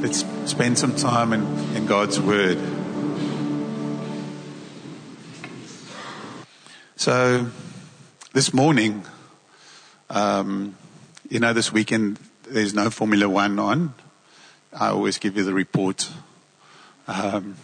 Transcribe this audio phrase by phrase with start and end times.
[0.00, 1.42] Let's spend some time in,
[1.76, 2.56] in God's Word.
[6.96, 7.48] So,
[8.32, 9.04] this morning,
[10.08, 10.74] um,
[11.28, 13.92] you know, this weekend there's no Formula One on.
[14.72, 16.10] I always give you the report.
[17.06, 17.56] Um,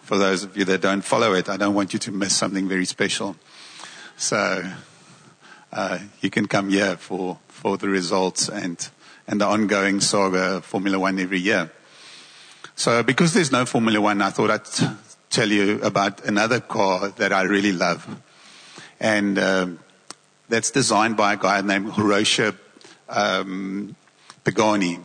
[0.00, 2.70] for those of you that don't follow it, I don't want you to miss something
[2.70, 3.36] very special.
[4.16, 4.64] So,
[5.70, 8.88] uh, you can come here for, for the results and,
[9.28, 11.70] and the ongoing saga of Formula One every year.
[12.74, 14.96] So because there's no Formula One, I thought I'd
[15.30, 18.20] tell you about another car that I really love.
[19.00, 19.78] And um,
[20.48, 22.56] that's designed by a guy named Hiroshi
[23.08, 23.96] um,
[24.44, 25.00] Pagani.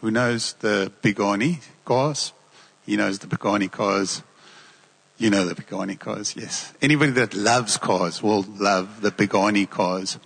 [0.00, 2.32] Who knows the Pagani cars?
[2.86, 4.22] He knows the Pagani cars.
[5.18, 6.72] You know the Pagani cars, yes.
[6.80, 10.18] Anybody that loves cars will love the Pagani cars.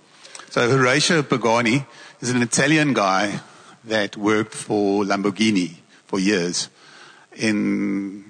[0.51, 1.85] So Horatio Pagani
[2.21, 3.41] is an Italian guy
[3.85, 6.69] that worked for Lamborghini for years
[7.37, 8.25] in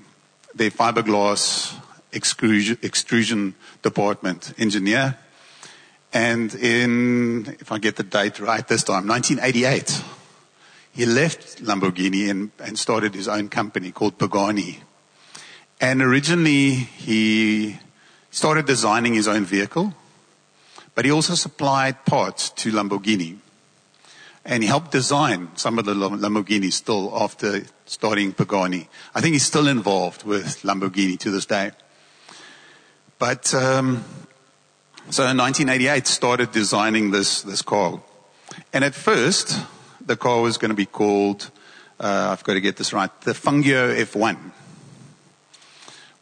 [0.54, 1.74] their fiberglass
[2.12, 5.18] extrusion, extrusion department engineer.
[6.12, 10.02] And in, if I get the date right this time, 1988,
[10.92, 14.80] he left Lamborghini and, and started his own company called Pagani.
[15.80, 17.78] And originally he
[18.30, 19.92] started designing his own vehicle,
[20.94, 23.38] but he also supplied parts to Lamborghini.
[24.44, 28.88] And he helped design some of the Lamborghinis still after starting Pagani.
[29.14, 31.72] I think he's still involved with Lamborghini to this day.
[33.18, 34.04] But um,
[35.08, 38.02] so in 1988, started designing this this car,
[38.72, 39.58] and at first
[40.04, 41.50] the car was going to be called
[41.98, 44.52] uh, I've got to get this right the Fangio F1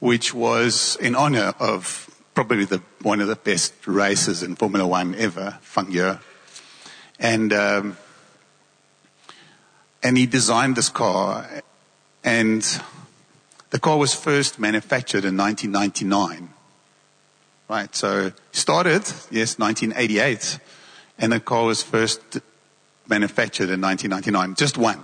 [0.03, 5.15] which was in honor of probably the, one of the best races in Formula One
[5.15, 6.21] ever, Fangio.
[7.21, 7.97] And, um,
[10.03, 11.49] and he designed this car
[12.25, 12.81] and
[13.71, 16.51] the car was first manufactured in 1999.
[17.69, 20.59] Right, so started, yes, 1988,
[21.19, 22.21] and the car was first
[23.09, 25.03] manufactured in 1999, just one.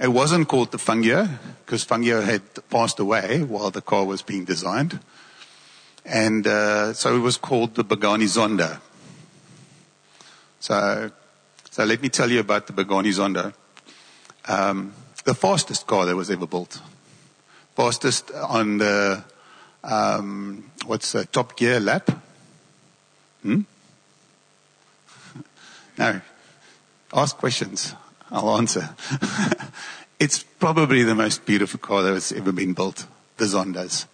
[0.00, 1.28] It wasn't called the Fangio
[1.64, 4.98] because Fangio had passed away while the car was being designed.
[6.04, 8.80] And uh, so it was called the Pagani Zonda.
[10.60, 11.10] So,
[11.76, 13.52] so let me tell you about the Pagani Zonda.
[14.48, 14.94] Um,
[15.24, 16.80] the fastest car that was ever built.
[17.74, 19.22] Fastest on the,
[19.84, 22.10] um, what's the top gear lap?
[23.42, 23.60] Hmm?
[25.98, 26.22] No.
[27.12, 27.94] Ask questions.
[28.30, 28.96] I'll answer.
[30.18, 33.04] it's probably the most beautiful car that has ever been built.
[33.36, 34.06] The Zondas.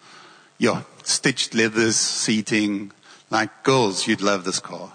[0.59, 2.91] Yeah, stitched leathers, seating.
[3.31, 4.91] Like girls, you'd love this car.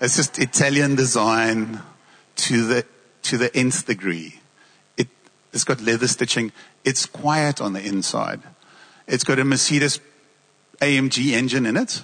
[0.00, 1.82] It's just Italian design
[2.36, 2.86] to the,
[3.22, 4.40] to the nth degree.
[4.96, 5.08] It,
[5.52, 6.52] it's got leather stitching.
[6.84, 8.40] It's quiet on the inside.
[9.06, 10.00] It's got a Mercedes
[10.80, 12.02] AMG engine in it.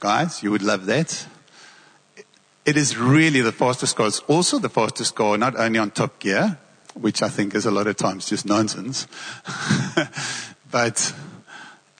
[0.00, 1.26] Guys, you would love that.
[2.64, 4.08] It is really the fastest car.
[4.08, 6.58] It's also the fastest car, not only on Top Gear,
[6.94, 9.06] which I think is a lot of times just nonsense,
[10.70, 11.14] but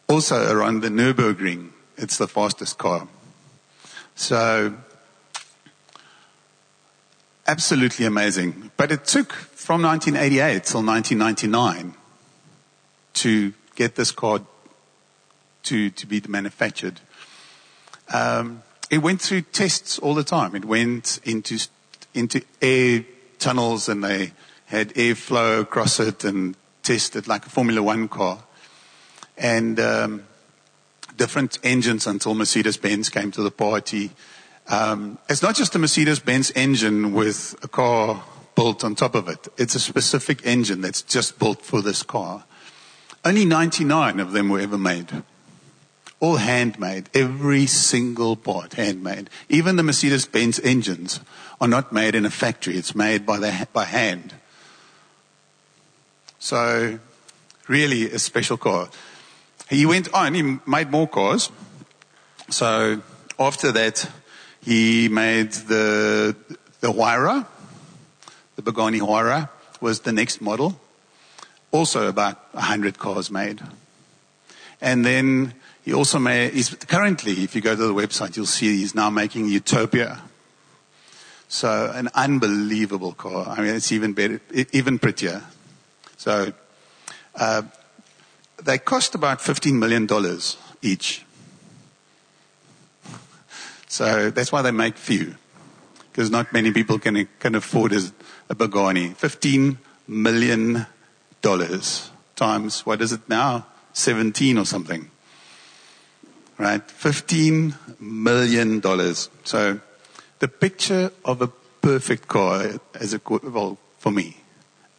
[0.09, 1.71] also around the Nürburgring.
[1.97, 3.07] It's the fastest car.
[4.15, 4.75] So,
[7.47, 8.71] absolutely amazing.
[8.77, 11.95] But it took from 1988 till 1999
[13.15, 14.41] to get this car
[15.65, 17.01] to, to be manufactured.
[18.13, 20.55] Um, it went through tests all the time.
[20.55, 21.59] It went into,
[22.15, 23.05] into air
[23.39, 24.33] tunnels and they
[24.67, 28.43] had airflow across it and tested like a Formula One car.
[29.37, 30.25] And, um,
[31.21, 34.11] different engines until Mercedes-Benz came to the party.
[34.69, 39.47] Um, it's not just a Mercedes-Benz engine with a car built on top of it.
[39.59, 42.45] It's a specific engine that's just built for this car.
[43.23, 45.23] Only 99 of them were ever made
[46.21, 49.31] all handmade, every single part handmade.
[49.49, 51.21] Even the Mercedes-Benz engines
[51.61, 54.35] are not made in a factory, it's made by, the, by hand.
[56.39, 56.99] So,
[57.69, 58.91] really a special car.
[59.71, 61.51] He went on, he made more cars.
[62.51, 63.01] So,
[63.39, 64.11] after that,
[64.63, 66.35] he made the,
[66.81, 67.47] the Huayra,
[68.57, 69.49] the Pagani Huayra
[69.81, 70.79] was the next model.
[71.71, 73.63] Also about 100 cars made.
[74.81, 78.77] And then he also made, he's currently, if you go to the website, you'll see
[78.77, 80.21] he's now making Utopia.
[81.49, 83.49] So an unbelievable car.
[83.49, 84.41] I mean, it's even better,
[84.73, 85.43] even prettier.
[86.17, 86.53] So,
[87.37, 87.63] uh,
[88.63, 90.09] they cost about $15 million
[90.83, 91.25] each.
[93.89, 95.35] So that's why they make few.
[96.13, 98.03] Because not many people can, can afford a,
[98.49, 99.11] a Pagani.
[99.11, 100.87] $15 million
[101.43, 103.67] times, what is it now?
[103.93, 105.11] 17 or something.
[106.59, 106.89] Right?
[106.91, 109.31] 15 million dollars.
[109.45, 109.81] So
[110.41, 111.49] the picture of a
[111.81, 114.37] perfect car as a, well, for me,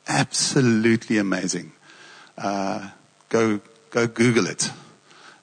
[0.07, 1.71] absolutely amazing.
[2.37, 2.89] Uh,
[3.31, 4.69] go, go Google it.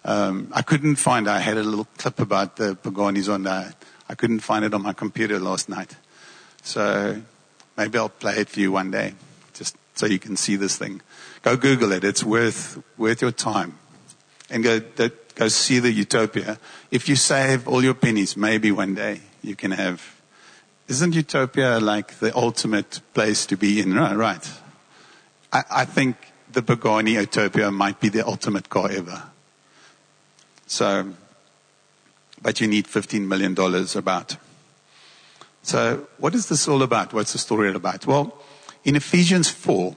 [0.04, 3.74] Um, I couldn't find, I had a little clip about the Pagani's on that.
[4.08, 5.96] I couldn't find it on my computer last night.
[6.62, 7.20] So
[7.76, 9.14] maybe I'll play it for you one day,
[9.54, 11.00] just so you can see this thing.
[11.42, 12.04] Go Google it.
[12.04, 13.78] It's worth, worth your time.
[14.50, 14.80] And go,
[15.34, 16.58] go see the utopia.
[16.90, 20.14] If you save all your pennies, maybe one day you can have.
[20.88, 23.94] Isn't utopia like the ultimate place to be in?
[23.94, 24.16] Right.
[24.16, 24.50] right.
[25.52, 26.16] I, I think
[26.52, 29.24] the Pagani utopia might be the ultimate car ever.
[30.66, 31.14] So,
[32.42, 33.56] but you need $15 million
[33.96, 34.36] about.
[35.62, 37.12] So, what is this all about?
[37.12, 38.06] What's the story all about?
[38.06, 38.38] Well,
[38.84, 39.96] in Ephesians 4,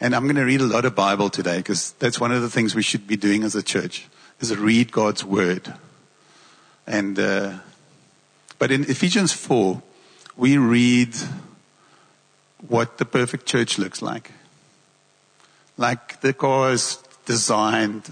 [0.00, 2.50] and I'm going to read a lot of Bible today because that's one of the
[2.50, 4.08] things we should be doing as a church
[4.40, 5.74] is read God's word.
[6.86, 7.58] And, uh,
[8.58, 9.80] but in Ephesians 4,
[10.36, 11.14] we read
[12.66, 14.32] what the perfect church looks like.
[15.76, 18.08] Like the car is designed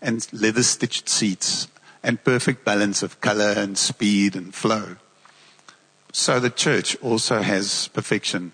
[0.00, 1.68] and leather stitched seats
[2.02, 4.96] and perfect balance of color and speed and flow.
[6.12, 8.52] So the church also has perfection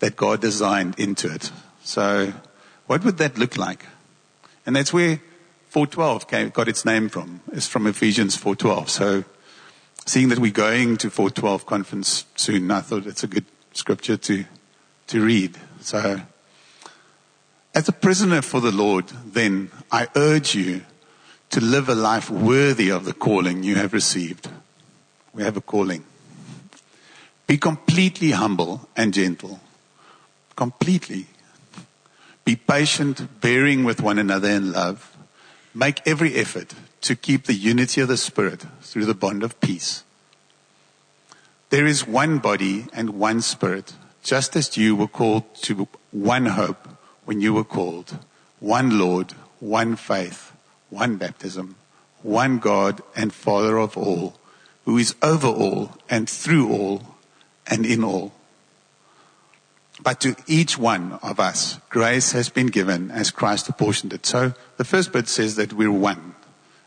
[0.00, 1.52] that God designed into it.
[1.82, 2.32] So
[2.86, 3.86] what would that look like?
[4.66, 5.20] And that's where
[5.68, 7.40] 412 came, got its name from.
[7.52, 8.90] It's from Ephesians 412.
[8.90, 9.24] So
[10.06, 14.44] seeing that we're going to 412 conference soon, I thought it's a good scripture to,
[15.08, 15.58] to read.
[15.80, 16.20] So
[17.74, 20.82] as a prisoner for the Lord, then I urge you
[21.50, 24.48] to live a life worthy of the calling you have received.
[25.32, 26.04] We have a calling.
[27.46, 29.60] Be completely humble and gentle.
[30.54, 31.26] Completely.
[32.44, 35.16] Be patient, bearing with one another in love.
[35.74, 40.04] Make every effort to keep the unity of the Spirit through the bond of peace.
[41.70, 46.93] There is one body and one Spirit, just as you were called to one hope
[47.24, 48.18] when you were called,
[48.60, 50.52] one Lord, one faith,
[50.90, 51.76] one baptism,
[52.22, 54.34] one God and Father of all,
[54.84, 57.16] who is over all and through all
[57.66, 58.32] and in all.
[60.02, 64.26] But to each one of us, grace has been given as Christ apportioned it.
[64.26, 66.34] So the first bit says that we're one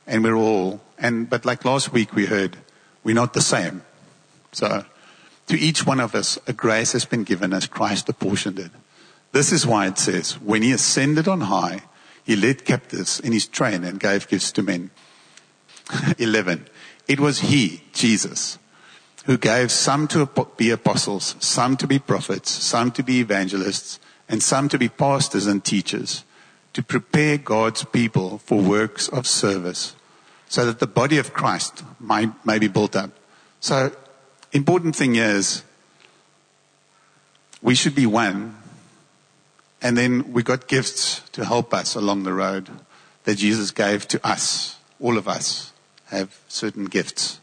[0.06, 2.57] and we're all, and, but like last week we heard,
[3.04, 3.81] we're not the same.
[4.51, 4.86] So
[5.48, 8.72] to each one of us, a grace has been given as Christ apportioned it.
[9.38, 11.84] This is why it says, when he ascended on high,
[12.24, 14.89] he led captives in his train and gave gifts to men.
[16.18, 16.66] 11.
[17.07, 18.57] It was he, Jesus,
[19.25, 24.42] who gave some to be apostles, some to be prophets, some to be evangelists, and
[24.42, 26.24] some to be pastors and teachers,
[26.74, 29.95] to prepare God's people for works of service,
[30.50, 33.12] so that the body of Christ might, may be built up.
[33.60, 33.92] So,
[34.51, 35.62] important thing is,
[37.62, 38.56] we should be one,
[39.88, 42.69] and then we got gifts to help us along the road
[43.24, 44.75] that Jesus gave to us.
[45.00, 45.72] All of us
[46.07, 47.39] have certain gifts.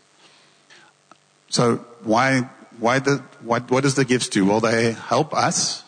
[1.49, 4.44] So why, why the, what, what does the gifts do?
[4.44, 5.85] Well, they help us.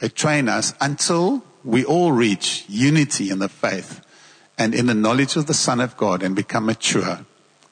[0.00, 4.04] They train us until we all reach unity in the faith
[4.58, 7.24] and in the knowledge of the Son of God and become mature,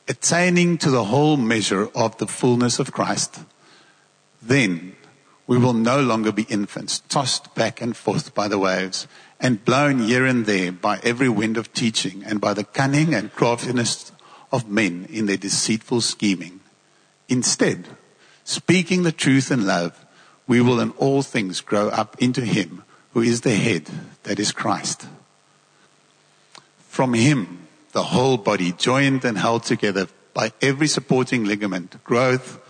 [0.08, 3.38] attaining to the whole measure of the fullness of Christ.
[4.40, 4.96] Then
[5.50, 9.08] we will no longer be infants, tossed back and forth by the waves
[9.40, 13.34] and blown here and there by every wind of teaching and by the cunning and
[13.34, 14.12] craftiness
[14.52, 16.60] of men in their deceitful scheming.
[17.28, 17.88] Instead,
[18.44, 20.06] speaking the truth in love,
[20.46, 23.90] we will in all things grow up into Him who is the head,
[24.22, 25.08] that is Christ.
[26.86, 32.60] From Him, the whole body, joined and held together by every supporting ligament, growth,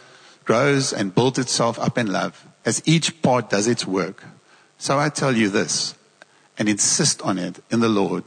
[0.46, 4.24] grows and builds itself up in love as each part does its work.
[4.78, 5.94] So I tell you this
[6.58, 8.24] and insist on it in the Lord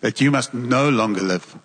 [0.00, 1.58] that you must no longer live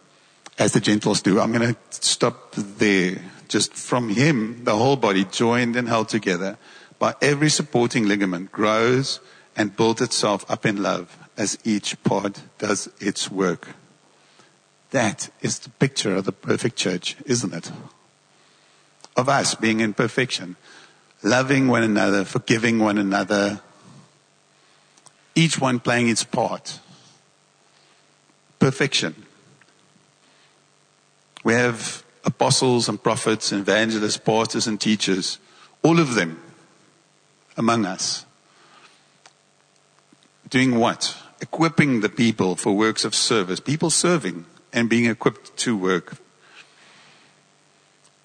[0.57, 1.39] as the Gentiles do.
[1.39, 6.57] I'm going to stop there just from him, the whole body joined and held together
[6.99, 9.19] by every supporting ligament grows
[9.55, 13.69] and builds itself up in love as each part does its work.
[14.91, 17.71] That is the picture of the perfect church, isn't it?
[19.15, 20.55] Of us being in perfection,
[21.23, 23.61] loving one another, forgiving one another,
[25.35, 26.79] each one playing its part.
[28.59, 29.25] Perfection.
[31.43, 35.39] We have apostles and prophets, evangelists, pastors and teachers,
[35.81, 36.41] all of them
[37.57, 38.25] among us.
[40.49, 41.17] Doing what?
[41.41, 43.59] Equipping the people for works of service.
[43.59, 46.17] People serving and being equipped to work.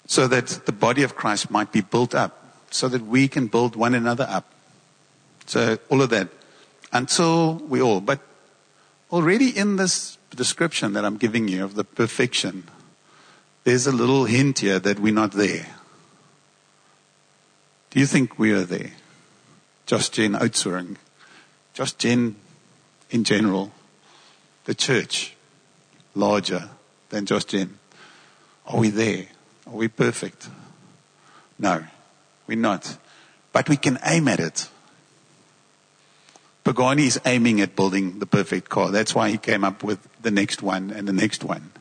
[0.05, 2.38] So that the body of Christ might be built up.
[2.71, 4.51] So that we can build one another up.
[5.45, 6.29] So all of that.
[6.91, 8.01] Until we all.
[8.01, 8.19] But
[9.11, 12.69] already in this description that I'm giving you of the perfection,
[13.63, 15.67] there's a little hint here that we're not there.
[17.89, 18.91] Do you think we are there?
[19.85, 20.97] Just Jen Oudtshoorn,
[21.73, 22.35] just Jen
[23.09, 23.71] in general,
[24.65, 25.35] the church,
[26.13, 26.69] larger
[27.09, 27.79] than just Jen.
[28.67, 29.25] Are we there?
[29.65, 30.49] Are we perfect?
[31.57, 31.83] No,
[32.49, 32.97] we're not.
[33.53, 34.67] But we can aim at it.
[36.63, 38.91] Pagani is aiming at building the perfect car.
[38.91, 41.71] That's why he came up with the next one and the next one.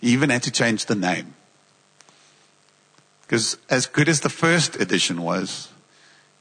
[0.00, 1.34] He even had to change the name.
[3.22, 5.68] Because as good as the first edition was,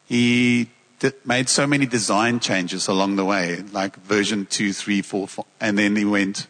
[0.05, 0.69] he
[1.23, 5.77] made so many design changes along the way, like version two, three, four, four, and
[5.77, 6.47] then he went,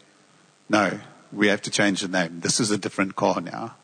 [0.68, 0.98] no,
[1.32, 2.40] we have to change the name.
[2.40, 3.74] This is a different car now.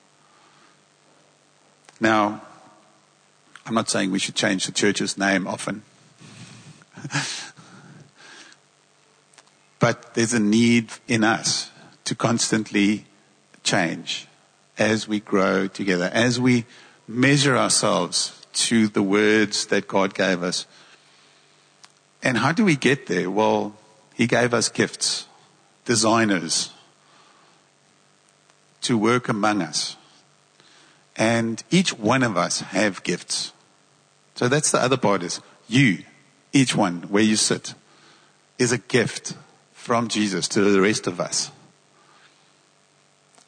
[2.03, 2.43] Now,
[3.65, 5.85] I'm not saying we should change the church's name often.
[9.79, 11.71] but there's a need in us
[12.07, 13.05] to constantly
[13.63, 14.27] change
[14.79, 16.65] as we grow together, as we
[17.07, 20.67] measure ourselves to the words that God gave us.
[22.21, 23.31] And how do we get there?
[23.31, 23.77] Well,
[24.13, 25.29] He gave us gifts,
[25.85, 26.73] designers,
[28.81, 29.97] to work among us.
[31.17, 33.53] And each one of us have gifts.
[34.35, 36.05] So that's the other part is you,
[36.53, 37.75] each one where you sit,
[38.59, 39.35] is a gift
[39.73, 41.51] from Jesus to the rest of us.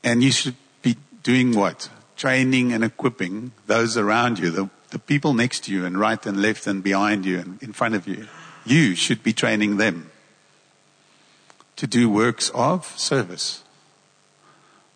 [0.02, 1.88] And you should be doing what?
[2.16, 6.40] Training and equipping those around you, the, the people next to you and right and
[6.42, 8.28] left and behind you and in front of you.
[8.66, 10.10] You should be training them
[11.76, 13.62] to do works of service.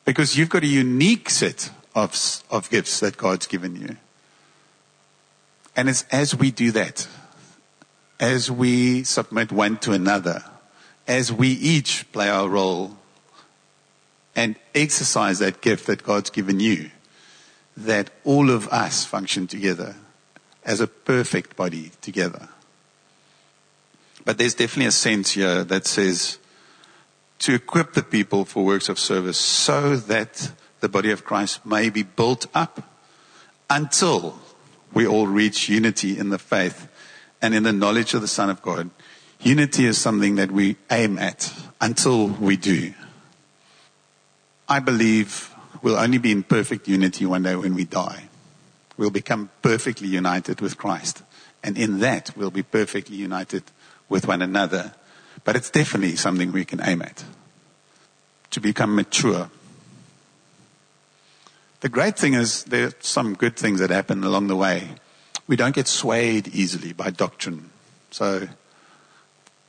[0.04, 3.96] Because you've got a unique set of, of gifts that God's given you.
[5.76, 7.06] And it's as we do that,
[8.18, 10.42] as we submit one to another,
[11.06, 12.96] as we each play our role
[14.34, 16.90] and exercise that gift that God's given you,
[17.76, 19.94] that all of us function together
[20.64, 22.48] as a perfect body together.
[24.24, 26.38] But there's definitely a sense here that says
[27.38, 31.90] to equip the people for works of service so that the body of Christ may
[31.90, 32.82] be built up
[33.70, 34.38] until
[34.92, 36.88] we all reach unity in the faith
[37.42, 38.90] and in the knowledge of the Son of God.
[39.40, 42.92] Unity is something that we aim at until we do.
[44.68, 48.28] I believe we'll only be in perfect unity one day when we die.
[48.96, 51.22] We'll become perfectly united with Christ.
[51.62, 53.62] And in that, we'll be perfectly united
[54.08, 54.92] with one another.
[55.44, 57.24] But it's definitely something we can aim at.
[58.50, 59.50] To become mature.
[61.80, 64.88] The great thing is there are some good things that happen along the way.
[65.46, 67.70] We don't get swayed easily by doctrine.
[68.10, 68.48] So,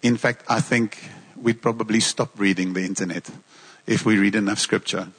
[0.02, 0.98] in fact, I think
[1.36, 3.30] we'd probably stop reading the internet
[3.86, 5.10] if we read enough scripture.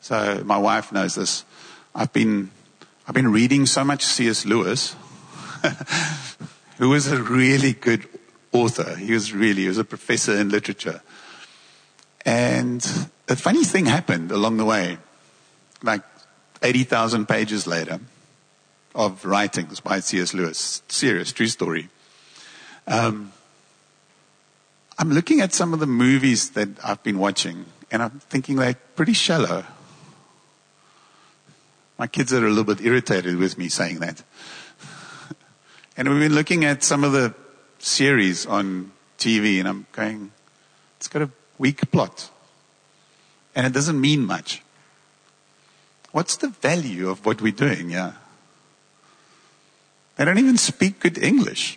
[0.00, 1.44] So my wife knows this.
[1.94, 2.50] I've been,
[3.08, 4.44] I've been reading so much C.S.
[4.44, 4.94] Lewis,
[6.78, 8.06] who was a really good
[8.52, 8.96] author.
[8.96, 11.02] He was really, he was a professor in literature.
[12.24, 12.86] And
[13.28, 14.98] a funny thing happened along the way.
[15.84, 16.02] Like
[16.62, 18.00] 80,000 pages later
[18.94, 20.34] of writings by C.S.
[20.34, 20.82] Lewis.
[20.88, 21.88] Serious, true story.
[22.86, 23.32] Um,
[24.98, 28.78] I'm looking at some of the movies that I've been watching, and I'm thinking they're
[28.96, 29.64] pretty shallow.
[31.98, 34.22] My kids are a little bit irritated with me saying that.
[35.96, 37.34] and we've been looking at some of the
[37.78, 40.32] series on TV, and I'm going,
[40.96, 42.30] it's got a weak plot.
[43.54, 44.63] And it doesn't mean much.
[46.14, 47.90] What's the value of what we're doing?
[47.90, 48.12] Yeah.
[50.14, 51.76] They don't even speak good English.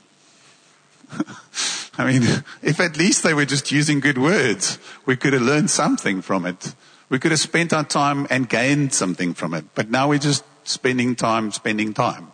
[1.97, 2.21] I mean,
[2.61, 4.77] if at least they were just using good words,
[5.07, 6.75] we could have learned something from it.
[7.09, 9.65] We could have spent our time and gained something from it.
[9.73, 12.31] But now we're just spending time spending time.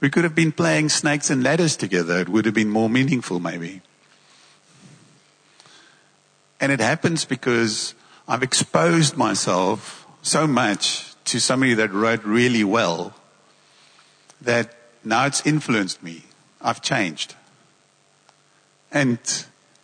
[0.00, 2.20] We could have been playing snakes and ladders together.
[2.20, 3.82] It would have been more meaningful, maybe.
[6.62, 7.94] And it happens because
[8.28, 13.14] I've exposed myself so much to somebody that wrote really well
[14.40, 16.24] that now it's influenced me.
[16.60, 17.34] I've changed.
[18.90, 19.18] And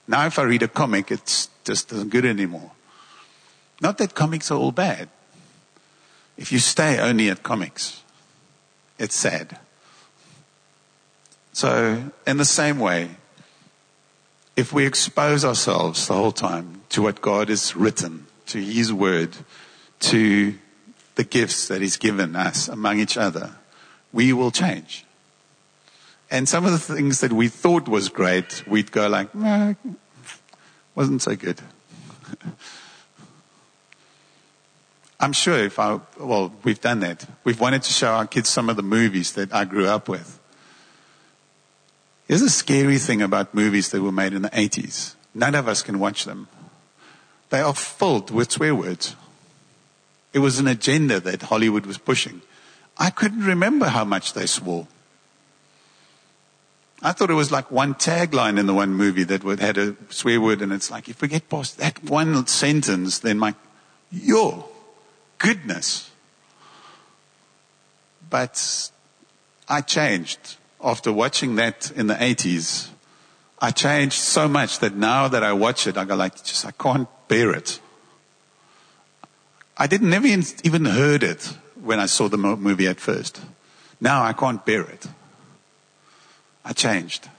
[0.08, 2.72] now if I read a comic, it just isn't good anymore.
[3.80, 5.08] Not that comics are all bad.
[6.37, 8.02] If you stay only at comics,
[8.99, 9.58] it's sad.
[11.52, 13.11] So, in the same way,
[14.56, 19.37] if we expose ourselves the whole time to what God has written, to His Word,
[20.00, 20.54] to
[21.14, 23.56] the gifts that He's given us among each other,
[24.12, 25.04] we will change.
[26.30, 29.75] And some of the things that we thought was great, we'd go like, nah,
[30.94, 31.61] wasn't so good.
[35.21, 37.26] I'm sure if I, well, we've done that.
[37.44, 40.40] We've wanted to show our kids some of the movies that I grew up with.
[42.26, 45.14] Here's a scary thing about movies that were made in the 80s.
[45.35, 46.49] None of us can watch them.
[47.52, 49.14] They are filled with swear words.
[50.32, 52.40] It was an agenda that Hollywood was pushing.
[52.97, 54.88] I couldn't remember how much they swore.
[57.02, 60.40] I thought it was like one tagline in the one movie that had a swear
[60.40, 63.54] word, and it's like, if we get past that one sentence, then my,
[64.11, 64.66] your
[65.37, 66.11] goodness.
[68.30, 68.90] But
[69.68, 72.88] I changed after watching that in the 80s.
[73.61, 76.71] I changed so much that now that I watch it, I go like, just, I
[76.71, 77.81] can't bear it.
[79.79, 83.41] I didn't never even heard it when I saw the movie at first.
[84.03, 85.07] Now I can't bear it.
[86.62, 87.31] I changed.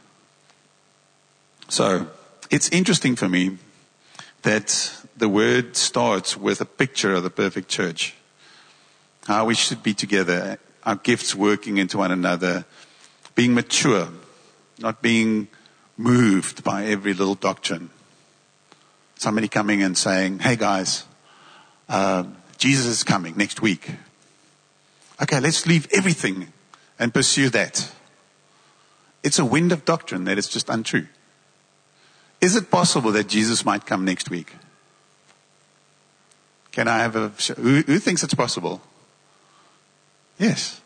[1.70, 2.08] So
[2.50, 3.60] it's interesting for me
[4.42, 4.68] that
[5.16, 8.16] the word starts with a picture of the perfect church.
[9.28, 12.66] How we should be together, our gifts working into one another,
[13.36, 14.08] being mature,
[14.80, 15.50] not being
[15.98, 17.92] moved by every little doctrine.
[19.16, 21.06] Somebody coming and saying, hey guys,
[21.88, 22.24] uh,
[22.58, 23.92] Jesus is coming next week.
[25.22, 26.52] Okay, let's leave everything
[27.00, 27.92] and pursue that.
[29.24, 31.08] It's a wind of doctrine that is just untrue.
[32.42, 34.54] Is it possible that Jesus might come next week?
[36.74, 38.82] Can I have a, who, who thinks it's possible?
[40.38, 40.82] Yes.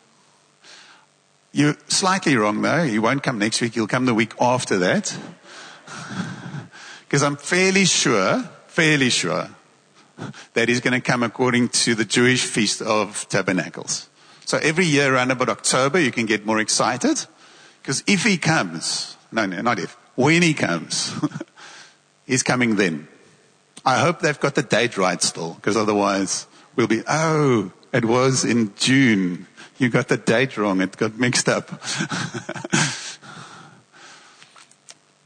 [1.50, 2.84] You're slightly wrong though.
[2.84, 3.74] He won't come next week.
[3.74, 5.16] He'll come the week after that.
[7.08, 9.48] Because I'm fairly sure, fairly sure
[10.52, 14.10] that he's going to come according to the Jewish Feast of Tabernacles.
[14.44, 17.24] So every year around about October, you can get more excited.
[17.80, 21.14] Because if he comes, no, no, not if, when he comes,
[22.26, 23.08] he's coming then.
[23.86, 28.44] I hope they've got the date right still, because otherwise we'll be, oh, it was
[28.44, 29.46] in June.
[29.78, 30.82] You got the date wrong.
[30.82, 31.70] It got mixed up.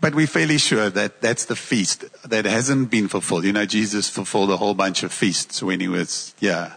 [0.02, 3.44] but we're fairly sure that that's the feast that hasn't been fulfilled.
[3.44, 6.74] You know, Jesus fulfilled a whole bunch of feasts when he was, yeah,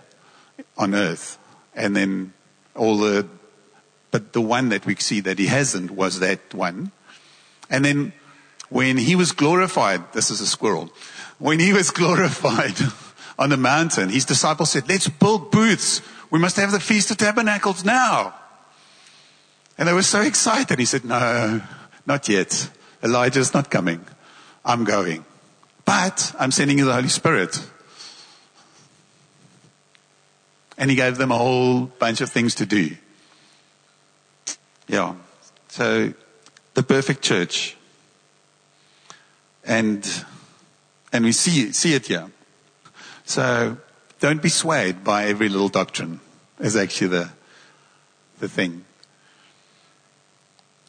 [0.77, 1.37] on earth.
[1.75, 2.33] And then
[2.75, 3.27] all the,
[4.11, 6.91] but the one that we see that he hasn't was that one.
[7.69, 8.13] And then
[8.69, 10.91] when he was glorified, this is a squirrel
[11.37, 12.75] when he was glorified
[13.37, 16.01] on the mountain, his disciples said, let's build booths.
[16.31, 18.33] We must have the Feast of Tabernacles now.
[19.77, 20.79] And they were so excited.
[20.79, 21.61] He said, no,
[22.05, 22.69] not yet.
[23.05, 24.03] Elijah's not coming.
[24.65, 25.23] I'm going.
[25.85, 27.63] But I'm sending you the Holy Spirit.
[30.77, 32.97] And he gave them a whole bunch of things to do.
[34.87, 35.15] Yeah.
[35.69, 36.13] So
[36.73, 37.77] the perfect church.
[39.63, 40.25] And
[41.15, 42.29] and we see, see it here.
[43.23, 43.77] So
[44.19, 46.19] don't be swayed by every little doctrine
[46.59, 47.29] is actually the,
[48.39, 48.83] the thing.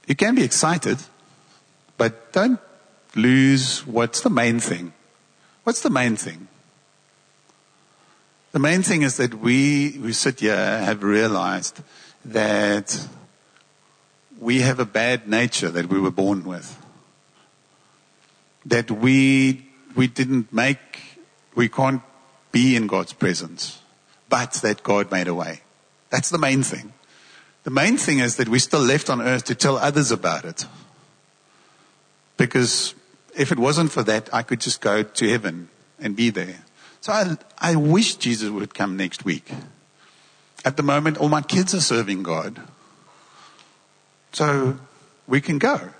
[0.08, 0.98] You can be excited,
[1.96, 2.60] but don't
[3.14, 4.92] lose what's the main thing.
[5.64, 6.48] What's the main thing?
[8.52, 11.80] The main thing is that we who sit here have realized
[12.24, 13.06] that
[14.38, 16.82] we have a bad nature that we were born with.
[18.64, 21.18] That we we didn't make,
[21.54, 22.02] we can't
[22.52, 23.80] be in God's presence,
[24.28, 25.62] but that God made a way.
[26.10, 26.92] That's the main thing.
[27.64, 30.66] The main thing is that we're still left on earth to tell others about it.
[32.36, 32.94] Because
[33.34, 35.68] if it wasn't for that, I could just go to heaven
[35.98, 36.64] and be there.
[37.00, 39.50] So I, I wish Jesus would come next week.
[40.64, 42.60] At the moment, all my kids are serving God.
[44.32, 44.78] So
[45.26, 45.90] we can go.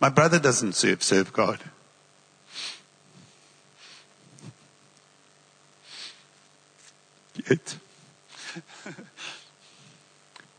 [0.00, 1.60] My brother doesn't serve, serve God.
[7.50, 7.76] it.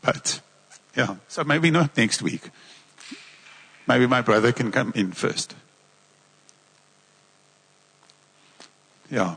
[0.02, 0.40] but,
[0.96, 2.50] yeah, so maybe not next week.
[3.88, 5.56] Maybe my brother can come in first.
[9.10, 9.36] Yeah.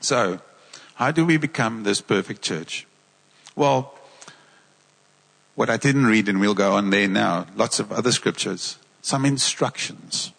[0.00, 0.40] So,
[0.96, 2.88] how do we become this perfect church?
[3.54, 3.94] Well,
[5.54, 9.24] what I didn't read, and we'll go on there now, lots of other scriptures, some
[9.24, 10.32] instructions.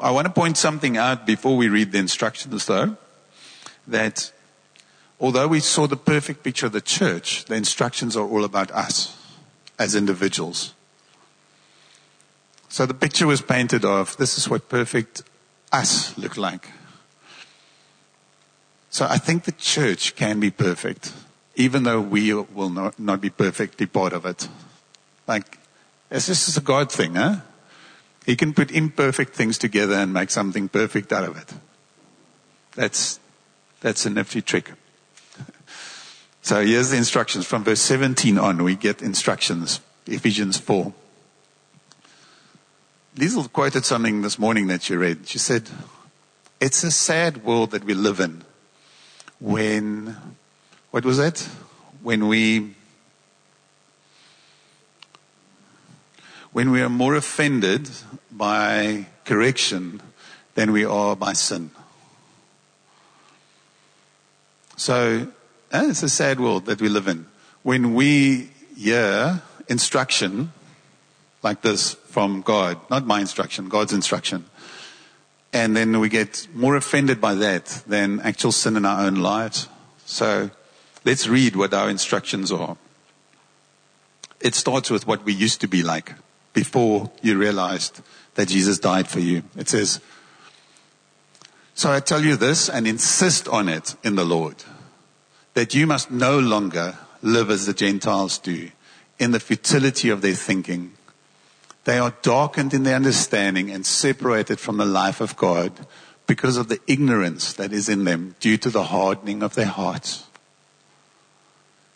[0.00, 2.96] I want to point something out before we read the instructions, though,
[3.86, 4.32] that
[5.20, 9.16] although we saw the perfect picture of the church, the instructions are all about us
[9.78, 10.73] as individuals.
[12.74, 15.22] So the picture was painted of this is what perfect
[15.70, 16.70] us look like.
[18.90, 21.12] So I think the church can be perfect,
[21.54, 24.48] even though we will not, not be perfectly part of it.
[25.28, 25.58] Like,
[26.08, 27.42] this is a God thing, huh?
[28.26, 31.54] He can put imperfect things together and make something perfect out of it.
[32.74, 33.20] That's,
[33.82, 34.72] that's a nifty trick.
[36.42, 37.46] So here's the instructions.
[37.46, 39.80] From verse 17 on, we get instructions.
[40.06, 40.92] Ephesians 4.
[43.16, 45.28] Liesel quoted something this morning that you read.
[45.28, 45.70] She said,
[46.60, 48.42] It's a sad world that we live in
[49.38, 50.16] when,
[50.90, 51.38] what was that?
[52.02, 52.74] When we,
[56.52, 57.88] when we are more offended
[58.32, 60.02] by correction
[60.56, 61.70] than we are by sin.
[64.76, 65.28] So,
[65.70, 67.26] eh, it's a sad world that we live in.
[67.62, 70.52] When we hear instruction
[71.44, 74.44] like this from God, not my instruction, God's instruction,
[75.52, 79.68] and then we get more offended by that than actual sin in our own lives.
[80.06, 80.52] So
[81.04, 82.76] let's read what our instructions are.
[84.40, 86.12] It starts with what we used to be like
[86.52, 88.00] before you realized
[88.36, 89.42] that Jesus died for you.
[89.56, 89.98] It says,
[91.74, 94.62] So I tell you this and insist on it in the Lord,
[95.54, 98.70] that you must no longer live as the Gentiles do,
[99.18, 100.92] in the futility of their thinking
[101.84, 105.86] they are darkened in their understanding and separated from the life of God
[106.26, 110.24] because of the ignorance that is in them due to the hardening of their hearts.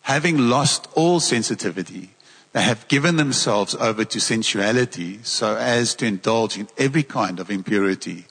[0.02, 2.10] Having lost all sensitivity,
[2.52, 7.50] they have given themselves over to sensuality so as to indulge in every kind of
[7.50, 8.26] impurity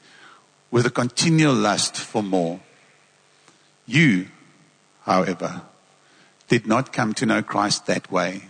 [0.71, 2.59] with a continual lust for more.
[3.85, 4.27] You,
[5.03, 5.61] however,
[6.47, 8.49] did not come to know Christ that way.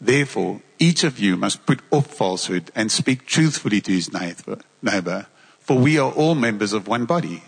[0.00, 5.26] Therefore, each of you must put off falsehood and speak truthfully to his neighbor,
[5.58, 7.42] for we are all members of one body.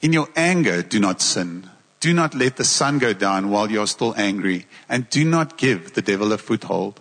[0.00, 1.68] In your anger, do not sin.
[2.00, 5.56] Do not let the sun go down while you are still angry, and do not
[5.56, 7.00] give the devil a foothold.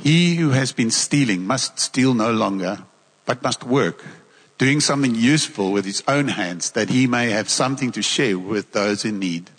[0.00, 2.84] He who has been stealing must steal no longer,
[3.24, 4.04] but must work,
[4.58, 8.72] doing something useful with his own hands, that he may have something to share with
[8.72, 9.50] those in need.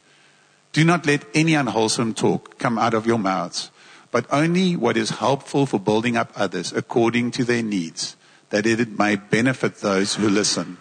[0.77, 3.71] Do not let any unwholesome talk come out of your mouths
[4.11, 8.15] but only what is helpful for building up others according to their needs,
[8.49, 10.77] that it may benefit those who listen.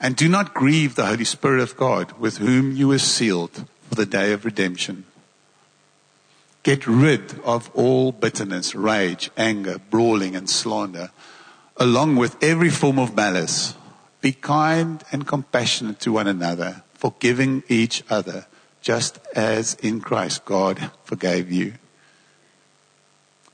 [0.00, 3.94] And do not grieve the Holy Spirit of God, with whom you were sealed for
[3.94, 5.04] the day of redemption.
[6.64, 11.10] Get rid of all bitterness, rage, anger, brawling, and slander,
[11.76, 13.74] along with every form of malice.
[14.20, 18.46] Be kind and compassionate to one another, forgiving each other,
[18.82, 21.74] just as in Christ God forgave you.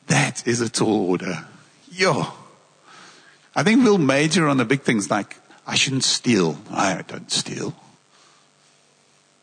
[0.09, 1.47] That is a tall order.
[1.93, 2.27] Yo.
[3.55, 5.37] I think we'll major on the big things like,
[5.67, 6.59] I shouldn't steal.
[6.71, 7.75] I don't steal.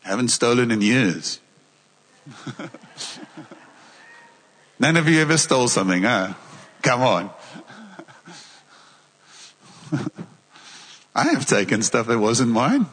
[0.04, 1.40] I haven't stolen in years.
[4.78, 6.34] None of you ever stole something, huh?
[6.82, 7.30] Come on.
[11.14, 12.86] I have taken stuff that wasn't mine.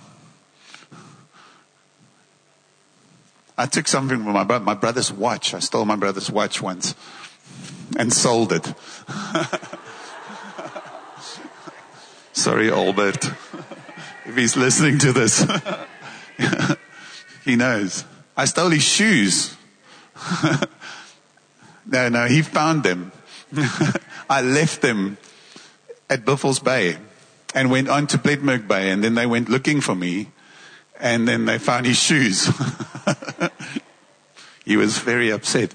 [3.58, 5.54] I took something from my, my brother's watch.
[5.54, 6.96] I stole my brother's watch once
[7.98, 8.74] and sold it.
[12.34, 13.26] Sorry, Albert,
[14.26, 15.46] if he's listening to this.
[17.46, 18.06] he knows.
[18.36, 19.56] I stole his shoes.
[21.86, 23.12] no, no, he found them.
[24.30, 25.18] I left them
[26.10, 26.98] at Buffels Bay
[27.54, 30.30] and went on to Plettenberg Bay and then they went looking for me
[31.00, 32.50] and then they found his shoes.
[34.66, 35.74] he was very upset.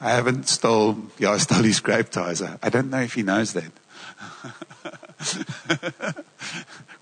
[0.00, 2.58] I haven't stole, yeah, I stole his Grapetiser.
[2.62, 3.72] I don't know if he knows that.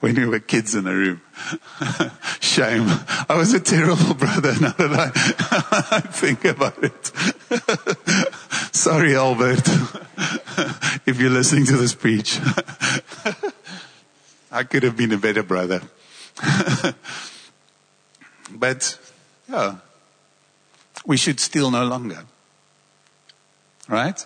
[0.00, 1.20] when we were kids in the room.
[2.40, 2.84] Shame.
[3.28, 7.10] I was a terrible brother now that I, I think about it.
[8.74, 9.66] Sorry, Albert,
[11.06, 12.38] if you're listening to this speech.
[14.52, 15.82] I could have been a better brother.
[18.50, 18.98] But,
[19.48, 19.76] yeah,
[21.04, 22.24] we should steal no longer.
[23.88, 24.24] Right?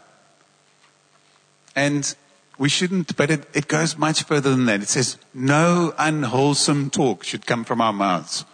[1.75, 2.15] And
[2.59, 4.83] we shouldn't, but it, it goes much further than that.
[4.83, 8.45] It says, no unwholesome talk should come from our mouths.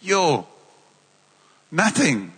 [0.00, 0.46] Yo,
[1.70, 2.32] nothing.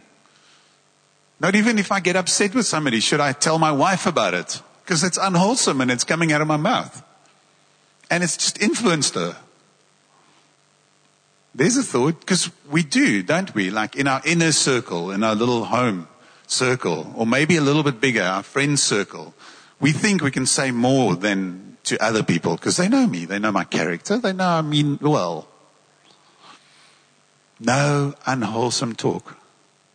[1.40, 4.62] Not even if I get upset with somebody, should I tell my wife about it?
[4.84, 7.02] Because it's unwholesome and it's coming out of my mouth.
[8.10, 9.36] And it's just influenced her.
[11.58, 13.68] There's a thought, because we do, don't we?
[13.68, 16.06] Like in our inner circle, in our little home
[16.46, 19.34] circle, or maybe a little bit bigger, our friend circle,
[19.80, 23.40] we think we can say more than to other people because they know me, they
[23.40, 25.48] know my character, they know I mean well.
[27.58, 29.36] No unwholesome talk.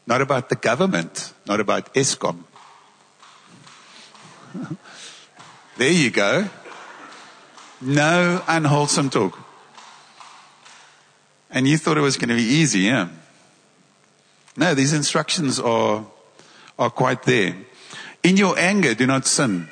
[0.05, 2.43] Not about the government, not about Eskom.
[5.77, 6.49] there you go.
[7.79, 9.42] No unwholesome talk.
[11.53, 13.09] And you thought it was going to be easy, yeah?
[14.57, 16.03] No, these instructions are,
[16.79, 17.55] are quite there.
[18.23, 19.69] In your anger, do not sin.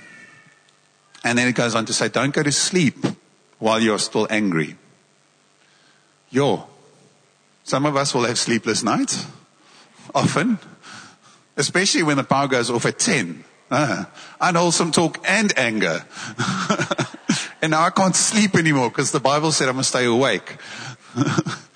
[1.23, 2.97] And then it goes on to say, don't go to sleep
[3.57, 4.75] while you're still angry.
[6.29, 6.67] Yo,
[7.63, 9.25] some of us will have sleepless nights,
[10.13, 10.59] often,
[11.57, 13.43] especially when the power goes off at 10.
[13.71, 14.05] Uh,
[14.39, 16.05] unwholesome talk and anger.
[17.61, 20.57] and now I can't sleep anymore because the Bible said I must stay awake.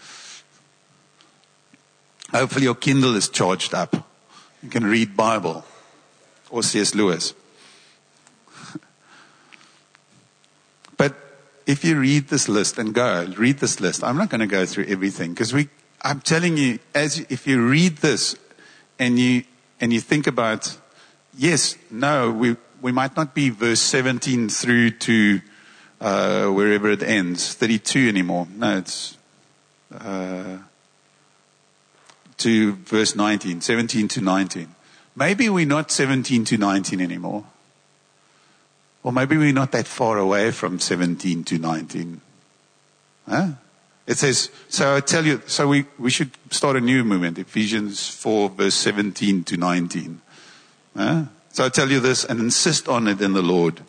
[2.35, 3.95] Hopefully your Kindle is charged up.
[4.61, 5.63] You can read Bible
[6.49, 6.93] or C.S.
[6.93, 7.33] Lewis.
[10.97, 11.15] but
[11.65, 14.03] if you read this list and go, read this list.
[14.03, 15.69] I'm not going to go through everything because we,
[16.01, 18.35] I'm telling you, as if you read this
[18.99, 19.45] and you,
[19.79, 20.77] and you think about,
[21.37, 25.39] yes, no, we, we might not be verse 17 through to,
[26.01, 28.45] uh, wherever it ends, 32 anymore.
[28.53, 29.17] No, it's,
[29.97, 30.57] uh,
[32.37, 34.75] to verse 19, 17 to 19.
[35.15, 37.45] Maybe we're not 17 to 19 anymore.
[39.03, 42.21] Or maybe we're not that far away from 17 to 19.
[43.29, 43.47] Huh?
[44.07, 48.07] It says, so I tell you, so we, we should start a new movement, Ephesians
[48.09, 50.21] 4 verse 17 to 19.
[50.95, 51.23] Huh?
[51.51, 53.81] So I tell you this and insist on it in the Lord,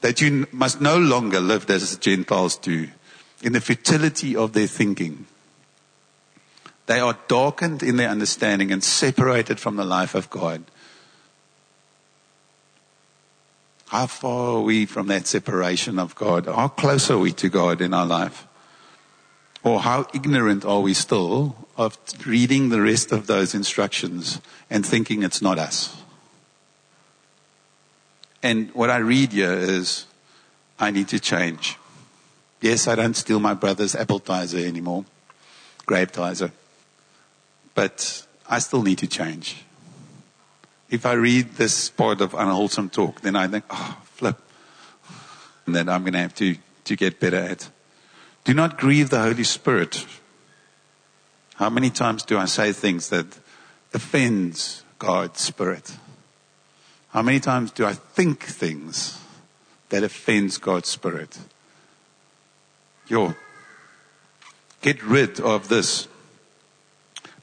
[0.00, 2.88] that you must no longer live as the Gentiles do,
[3.42, 5.26] in the futility of their thinking
[6.90, 10.64] they are darkened in their understanding and separated from the life of God.
[13.86, 16.46] How far are we from that separation of God?
[16.46, 18.44] How close are we to God in our life?
[19.62, 25.22] Or how ignorant are we still of reading the rest of those instructions and thinking
[25.22, 25.96] it's not us?
[28.42, 30.06] And what I read here is,
[30.80, 31.76] I need to change.
[32.60, 35.04] Yes, I don't steal my brother's apple Appletiser anymore,
[35.86, 36.50] Grapetiser
[37.74, 39.64] but I still need to change.
[40.88, 44.40] If I read this part of unwholesome talk, then I think, oh, flip.
[45.66, 47.70] And then I'm going to have to, to get better at.
[48.44, 50.04] Do not grieve the Holy Spirit.
[51.56, 53.26] How many times do I say things that
[53.94, 55.96] offends God's Spirit?
[57.10, 59.20] How many times do I think things
[59.90, 61.38] that offends God's Spirit?
[63.06, 63.34] Yo,
[64.80, 66.08] get rid of this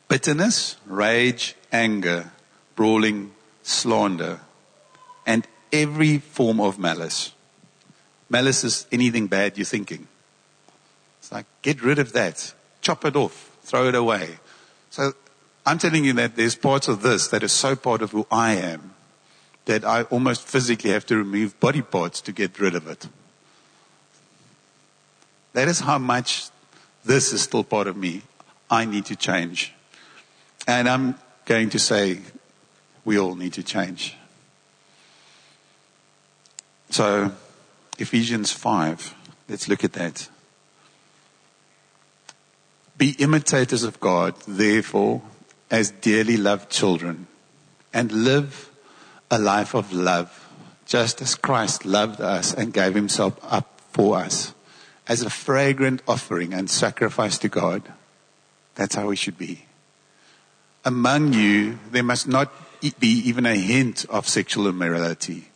[0.08, 2.32] bitterness, rage, anger,
[2.76, 3.32] brawling,
[3.64, 4.40] slander,
[5.26, 7.34] and every form of malice.
[8.30, 10.08] Malice is anything bad you're thinking.
[11.20, 12.54] It's like, get rid of that.
[12.82, 13.52] Chop it off.
[13.64, 14.38] Throw it away.
[14.90, 15.14] So
[15.66, 18.54] I'm telling you that there's parts of this that are so part of who I
[18.54, 18.94] am
[19.66, 23.08] that I almost physically have to remove body parts to get rid of it.
[25.52, 26.48] That is how much
[27.04, 28.22] this is still part of me.
[28.70, 29.74] I need to change.
[30.68, 32.20] And I'm going to say
[33.06, 34.18] we all need to change.
[36.90, 37.32] So,
[37.98, 39.16] Ephesians 5,
[39.48, 40.30] let's look at that.
[42.98, 45.22] Be imitators of God, therefore,
[45.72, 47.28] as dearly loved children,
[47.94, 48.70] and live
[49.32, 50.50] a life of love,
[50.86, 54.54] just as Christ loved us and gave himself up for us
[55.08, 57.84] as a fragrant offering and sacrifice to God.
[58.76, 59.67] That's how we should be
[60.88, 62.50] among you, there must not
[62.98, 65.50] be even a hint of sexual immorality,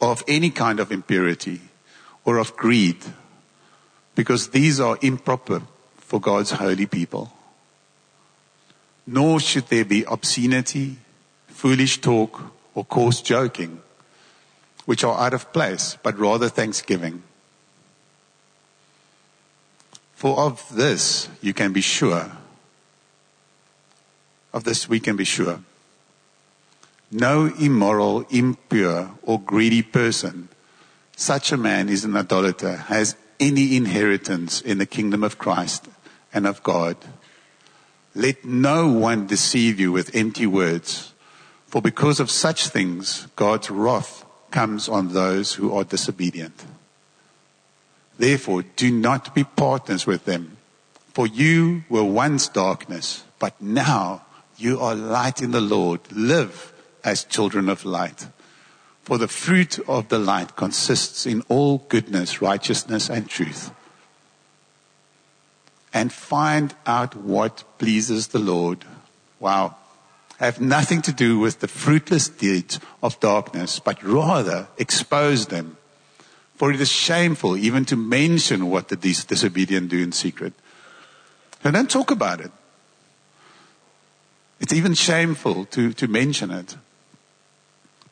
[0.00, 1.60] or of any kind of impurity,
[2.24, 2.96] or of greed,
[4.14, 5.60] because these are improper
[5.98, 7.30] for God's holy people.
[9.06, 10.96] Nor should there be obscenity,
[11.46, 12.40] foolish talk,
[12.74, 13.82] or coarse joking,
[14.86, 17.22] which are out of place, but rather thanksgiving.
[20.14, 22.32] For of this you can be sure
[24.52, 25.60] of this we can be sure.
[27.10, 30.48] No immoral, impure, or greedy person,
[31.16, 35.88] such a man is an idolater, has any inheritance in the kingdom of Christ
[36.32, 36.96] and of God.
[38.14, 41.12] Let no one deceive you with empty words,
[41.66, 46.64] for because of such things, God's wrath comes on those who are disobedient.
[48.18, 50.56] Therefore, do not be partners with them,
[51.14, 54.22] for you were once darkness, but now
[54.60, 56.00] you are light in the Lord.
[56.12, 58.28] Live as children of light.
[59.02, 63.72] For the fruit of the light consists in all goodness, righteousness, and truth.
[65.92, 68.84] And find out what pleases the Lord.
[69.40, 69.76] Wow.
[70.38, 75.76] Have nothing to do with the fruitless deeds of darkness, but rather expose them.
[76.54, 80.52] For it is shameful even to mention what the disobedient do in secret.
[81.64, 82.52] And don't talk about it.
[84.60, 86.76] It's even shameful to, to mention it.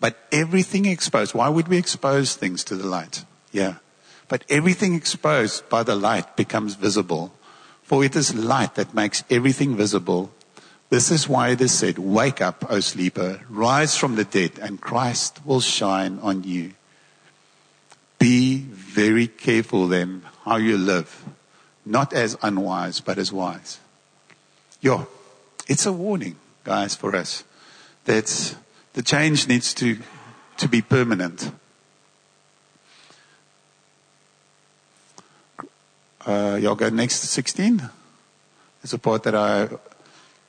[0.01, 3.25] But everything exposed, why would we expose things to the light?
[3.53, 3.77] Yeah.
[4.29, 7.33] But everything exposed by the light becomes visible.
[7.83, 10.33] For it is light that makes everything visible.
[10.91, 14.81] This is why it is said, Wake up, O sleeper, rise from the dead, and
[14.81, 16.73] Christ will shine on you.
[18.19, 21.25] Be very careful then how you live,
[21.85, 23.81] not as unwise, but as wise.
[24.81, 25.05] Yeah,
[25.69, 27.45] it's a warning, guys, for us
[28.07, 28.57] that
[28.95, 29.99] the change needs to,
[30.57, 31.53] to be permanent.
[36.27, 37.89] Uh, y'all go next to 16.
[38.83, 39.69] It's a part that I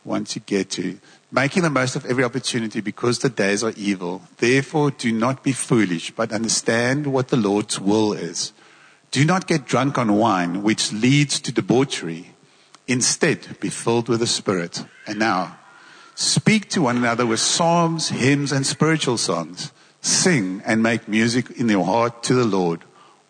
[0.05, 0.97] want to get to.
[1.31, 4.21] Making the most of every opportunity because the days are evil.
[4.37, 8.53] Therefore, do not be foolish, but understand what the Lord's will is.
[9.11, 12.28] Do not get drunk on wine, which leads to debauchery.
[12.89, 14.83] Instead, be filled with the Spirit.
[15.07, 15.59] And now,
[16.19, 19.71] Speak to one another with psalms, hymns, and spiritual songs.
[20.01, 22.81] Sing and make music in your heart to the Lord,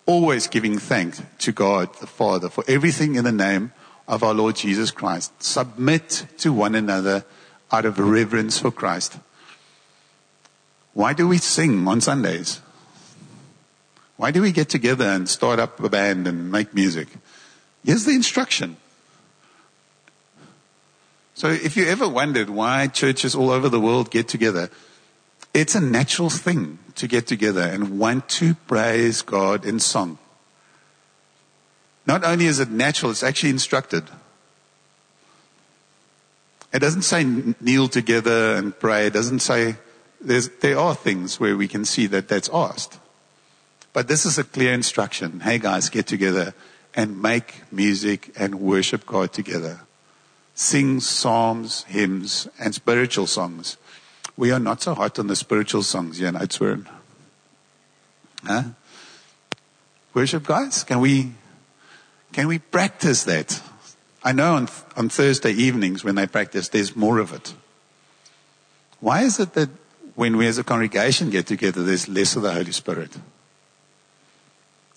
[0.07, 3.73] always giving thanks to God the Father for everything in the name
[4.07, 5.31] of our Lord Jesus Christ.
[5.43, 7.25] Submit to one another
[7.71, 9.19] out of reverence for Christ.
[10.93, 12.59] Why do we sing on Sundays?
[14.17, 17.09] Why do we get together and start up a band and make music?
[17.85, 18.77] Here's the instruction.
[21.39, 24.69] So if you ever wondered why churches all over the world get together,
[25.53, 30.17] it's a natural thing to get together and want to praise God in song.
[32.05, 34.03] Not only is it natural, it's actually instructed.
[36.73, 37.23] It doesn't say
[37.61, 39.07] kneel together and pray.
[39.07, 39.77] It doesn't say
[40.19, 42.99] there are things where we can see that that's asked.
[43.93, 45.39] But this is a clear instruction.
[45.39, 46.53] Hey guys, get together
[46.93, 49.79] and make music and worship God together
[50.59, 53.77] sing psalms, hymns, and spiritual songs.
[54.35, 56.85] We are not so hot on the spiritual songs here in Oudtshoorn.
[58.43, 58.63] Huh?
[60.13, 61.31] Worship guys, can we,
[62.33, 63.61] can we practice that?
[64.21, 64.67] I know on,
[64.97, 67.53] on Thursday evenings when they practice, there's more of it.
[68.99, 69.69] Why is it that
[70.15, 73.17] when we as a congregation get together, there's less of the Holy Spirit?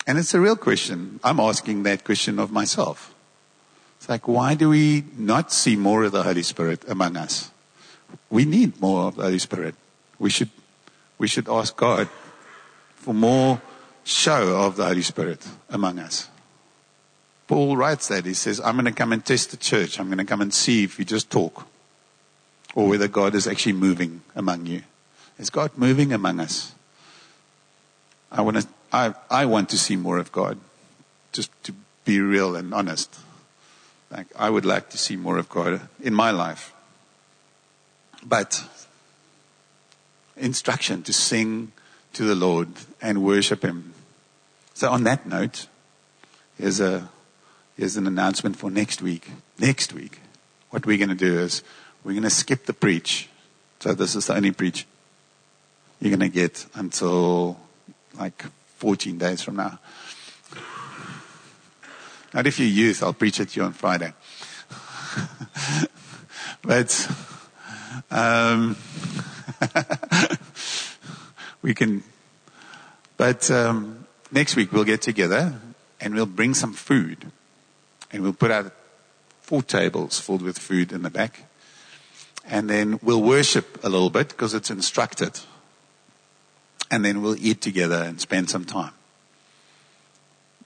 [0.08, 1.20] And it's a real question.
[1.22, 3.11] I'm asking that question of myself.
[4.02, 7.52] It's like, why do we not see more of the Holy Spirit among us?
[8.30, 9.76] We need more of the Holy Spirit.
[10.18, 10.50] We should,
[11.18, 12.08] we should ask God
[12.96, 13.62] for more
[14.02, 16.28] show of the Holy Spirit among us.
[17.46, 18.26] Paul writes that.
[18.26, 20.00] He says, I'm going to come and test the church.
[20.00, 21.68] I'm going to come and see if you just talk
[22.74, 24.82] or whether God is actually moving among you.
[25.38, 26.74] Is God moving among us?
[28.32, 30.58] I want to, I, I want to see more of God.
[31.30, 33.16] Just to be real and honest.
[34.36, 36.72] I would like to see more of God in my life.
[38.24, 38.62] But
[40.36, 41.72] instruction to sing
[42.12, 42.68] to the Lord
[43.00, 43.94] and worship Him.
[44.74, 45.66] So on that note,
[46.58, 47.08] here's a,
[47.76, 49.30] here's an announcement for next week.
[49.58, 50.20] Next week,
[50.70, 51.62] what we're going to do is
[52.04, 53.28] we're going to skip the preach.
[53.80, 54.86] So this is the only preach
[56.00, 57.58] you're going to get until
[58.18, 58.44] like
[58.78, 59.78] 14 days from now.
[62.34, 64.12] Not if you're youth, I'll preach it to you on Friday.
[66.62, 67.08] but
[68.10, 68.76] um,
[71.62, 72.02] we can.
[73.16, 75.54] But um, next week we'll get together
[76.00, 77.30] and we'll bring some food,
[78.10, 78.72] and we'll put out
[79.40, 81.44] four tables filled with food in the back,
[82.46, 85.38] and then we'll worship a little bit because it's instructed,
[86.90, 88.92] and then we'll eat together and spend some time.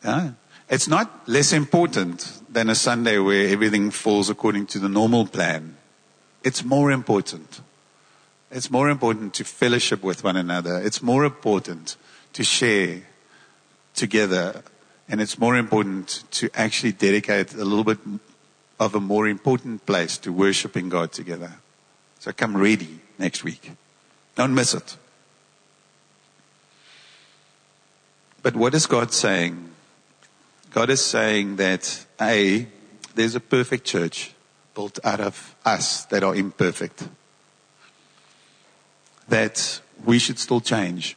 [0.05, 0.31] Yeah?
[0.69, 5.77] It's not less important than a Sunday where everything falls according to the normal plan.
[6.43, 7.61] It's more important.
[8.51, 10.79] It's more important to fellowship with one another.
[10.79, 11.97] It's more important
[12.33, 13.03] to share
[13.95, 14.63] together.
[15.09, 17.99] And it's more important to actually dedicate a little bit
[18.81, 21.53] of a more important place to worshiping God together.
[22.19, 23.71] So come ready next week.
[24.35, 24.97] Don't miss it.
[28.43, 29.76] But what is God saying?
[30.71, 32.67] God is saying that A,
[33.15, 34.35] there's a perfect church
[34.75, 37.09] built out of us that are imperfect.
[39.29, 41.17] That we should still change.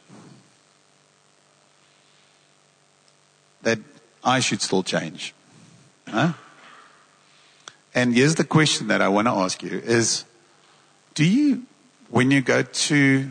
[3.62, 3.78] That
[4.24, 5.34] I should still change.
[6.08, 6.32] Huh?
[7.94, 10.24] And here's the question that I want to ask you is,
[11.14, 11.64] do you,
[12.08, 13.30] when you go to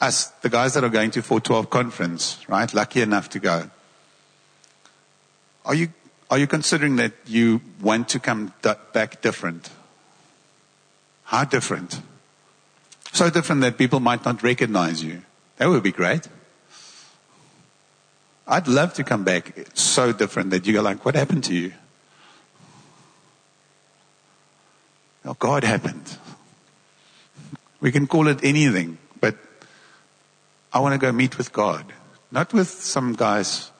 [0.00, 3.70] us, the guys that are going to 412 conference, right, lucky enough to go,
[5.64, 5.88] are you,
[6.30, 9.70] are you considering that you want to come back different?
[11.24, 12.00] How different?
[13.12, 15.22] So different that people might not recognize you.
[15.56, 16.28] That would be great.
[18.46, 21.72] I'd love to come back so different that you go like, what happened to you?
[25.24, 26.16] Oh, God happened.
[27.80, 29.36] We can call it anything, but
[30.72, 31.92] I want to go meet with God.
[32.32, 33.70] Not with some guys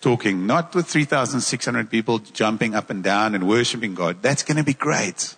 [0.00, 4.22] talking, not with 3,600 people jumping up and down and worshiping God.
[4.22, 5.36] That's going to be great.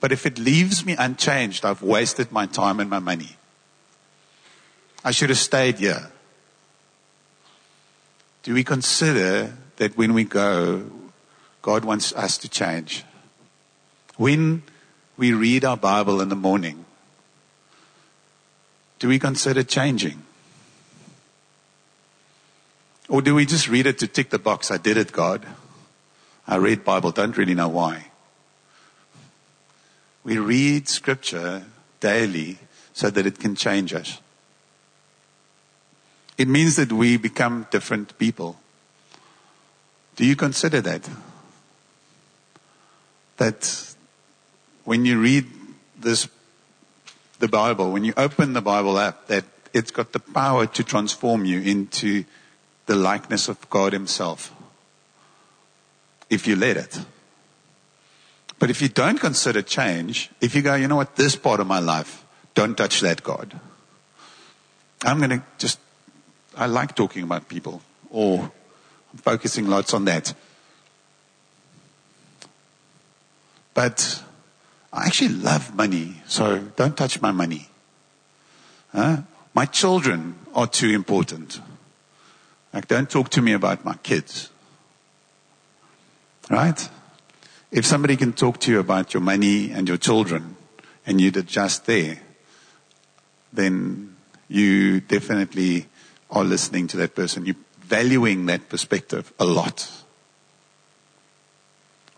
[0.00, 3.36] But if it leaves me unchanged, I've wasted my time and my money.
[5.04, 6.10] I should have stayed here.
[8.42, 10.90] Do we consider that when we go,
[11.62, 13.04] God wants us to change?
[14.16, 14.62] When
[15.16, 16.84] we read our Bible in the morning,
[18.98, 20.22] do we consider changing?
[23.08, 24.70] Or do we just read it to tick the box?
[24.70, 25.46] I did it, God.
[26.46, 28.06] I read Bible, don't really know why.
[30.24, 31.64] We read scripture
[32.00, 32.58] daily
[32.92, 34.20] so that it can change us.
[36.36, 38.58] It means that we become different people.
[40.16, 41.08] Do you consider that?
[43.38, 43.94] That
[44.84, 45.46] when you read
[45.98, 46.28] this
[47.38, 51.44] the Bible, when you open the Bible app, that it's got the power to transform
[51.44, 52.24] you into
[52.88, 54.50] the likeness of God Himself.
[56.30, 56.98] If you let it.
[58.58, 61.66] But if you don't consider change, if you go, you know what, this part of
[61.66, 62.24] my life,
[62.54, 63.60] don't touch that God.
[65.04, 65.78] I'm going to just,
[66.56, 68.50] I like talking about people, or
[69.12, 70.32] I'm focusing lots on that.
[73.74, 74.22] But
[74.92, 77.68] I actually love money, so don't touch my money.
[78.92, 79.18] Huh?
[79.52, 81.60] My children are too important.
[82.72, 84.50] Like, don't talk to me about my kids.
[86.50, 86.88] Right?
[87.70, 90.56] If somebody can talk to you about your money and your children,
[91.08, 92.18] and you'd adjust there,
[93.50, 94.14] then
[94.46, 95.86] you definitely
[96.30, 97.46] are listening to that person.
[97.46, 99.90] You're valuing that perspective a lot.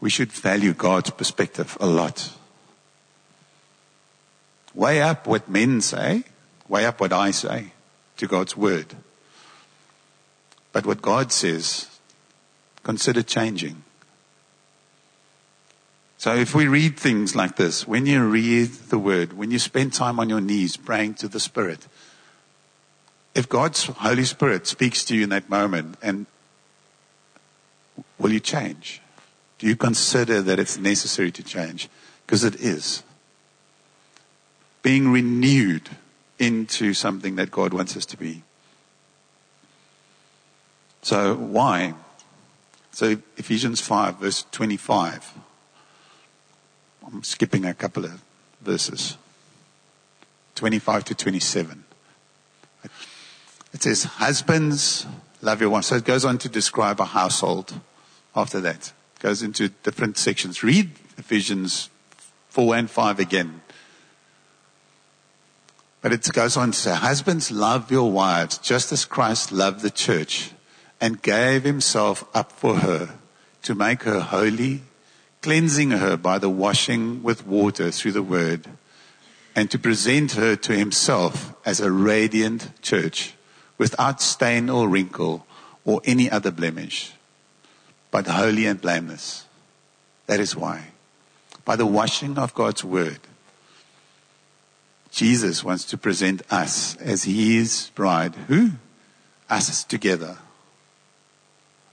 [0.00, 2.32] We should value God's perspective a lot.
[4.74, 6.24] Weigh up what men say,
[6.68, 7.72] weigh up what I say
[8.16, 8.96] to God's word.
[10.72, 11.88] But what God says,
[12.82, 13.82] consider changing.
[16.18, 19.94] So if we read things like this, when you read the word, when you spend
[19.94, 21.86] time on your knees praying to the Spirit,
[23.34, 26.26] if God's Holy Spirit speaks to you in that moment, and
[28.18, 29.00] will you change?
[29.58, 31.88] Do you consider that it's necessary to change?
[32.26, 33.02] Because it is
[34.82, 35.88] being renewed
[36.38, 38.42] into something that God wants us to be.
[41.02, 41.94] So, why?
[42.92, 45.34] So, Ephesians 5, verse 25.
[47.06, 48.22] I'm skipping a couple of
[48.60, 49.16] verses
[50.56, 51.84] 25 to 27.
[53.72, 55.06] It says, Husbands,
[55.40, 55.86] love your wives.
[55.86, 57.80] So, it goes on to describe a household
[58.36, 58.92] after that.
[59.16, 60.62] It goes into different sections.
[60.62, 61.88] Read Ephesians
[62.50, 63.62] 4 and 5 again.
[66.02, 69.90] But it goes on to say, husbands love your wives just as Christ loved the
[69.90, 70.52] church
[71.00, 73.18] and gave himself up for her
[73.62, 74.82] to make her holy,
[75.42, 78.66] cleansing her by the washing with water through the word
[79.54, 83.34] and to present her to himself as a radiant church
[83.78, 85.46] without stain or wrinkle
[85.84, 87.12] or any other blemish,
[88.10, 89.46] but holy and blameless.
[90.26, 90.88] That is why.
[91.64, 93.20] By the washing of God's word,
[95.10, 98.34] Jesus wants to present us as his bride.
[98.46, 98.72] Who?
[99.48, 100.38] Us together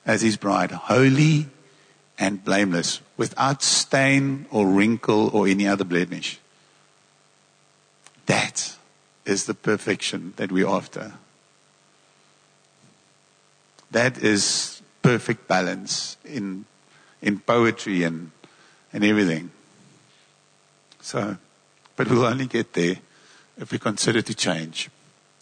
[0.08, 1.48] as his bride, holy
[2.18, 6.40] and blameless, without stain or wrinkle or any other blemish.
[8.26, 8.76] That
[9.26, 11.14] is the perfection that we're after.
[13.92, 16.66] That is perfect balance in,
[17.22, 18.32] in poetry and,
[18.92, 19.52] and everything.
[21.02, 21.38] So,
[21.96, 22.98] but we'll only get there
[23.58, 24.90] if we consider to change.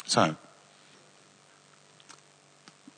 [0.06, 0.36] So,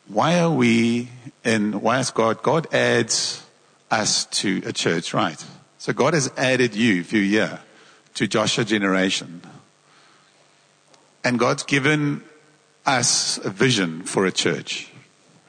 [0.07, 1.09] why are we
[1.43, 3.45] in, why is God, God adds
[3.91, 5.43] us to a church, right?
[5.77, 7.59] So God has added you, if you're here,
[8.15, 9.41] to Joshua generation.
[11.23, 12.23] And God's given
[12.85, 14.91] us a vision for a church,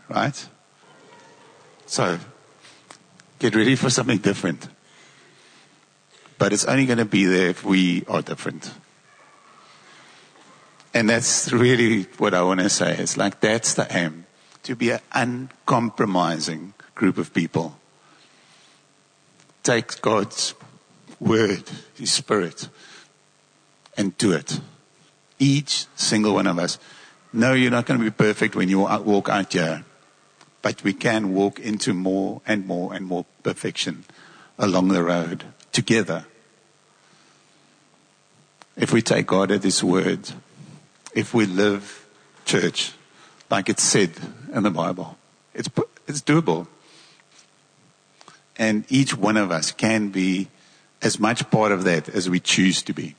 [0.08, 0.48] right?
[1.86, 2.18] So,
[3.38, 4.68] get ready for something different.
[6.36, 8.72] But it's only going to be there if we are different.
[10.92, 12.96] And that's really what I want to say.
[12.96, 14.26] It's like that's the aim
[14.68, 17.78] to be an uncompromising group of people.
[19.62, 20.52] Take God's
[21.18, 21.62] word,
[21.94, 22.68] His Spirit,
[23.96, 24.60] and do it.
[25.38, 26.78] Each single one of us.
[27.32, 29.86] No, you're not going to be perfect when you walk out here,
[30.60, 34.04] but we can walk into more and more and more perfection
[34.58, 36.26] along the road together.
[38.76, 40.30] If we take God at His word,
[41.14, 42.06] if we live
[42.44, 42.92] church
[43.50, 44.12] like it's said
[44.52, 45.16] in the Bible,
[45.54, 45.68] it's,
[46.06, 46.66] it's doable.
[48.56, 50.48] And each one of us can be
[51.00, 53.14] as much part of that as we choose to be.